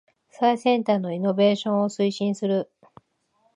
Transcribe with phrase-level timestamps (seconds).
[0.31, 2.71] 最先端のイノベーションを推進する